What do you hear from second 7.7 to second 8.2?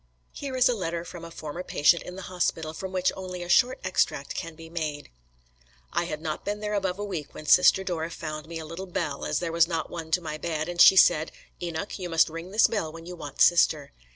Dora